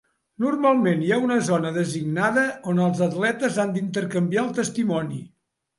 Normalment 0.43 1.03
hi 1.07 1.11
ha 1.15 1.19
una 1.25 1.37
zona 1.51 1.73
designada 1.77 2.47
on 2.73 2.83
els 2.89 3.05
atletes 3.11 3.61
han 3.67 3.79
d'intercanviar 3.79 4.45
el 4.49 4.55
testimoni. 4.65 5.25